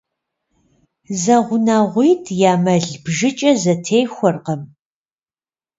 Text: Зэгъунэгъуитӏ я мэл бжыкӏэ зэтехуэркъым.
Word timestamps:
Зэгъунэгъуитӏ 1.21 2.29
я 2.51 2.53
мэл 2.63 2.85
бжыкӏэ 3.03 3.51
зэтехуэркъым. 3.61 4.61